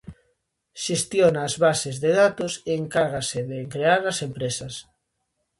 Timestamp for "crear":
3.73-4.01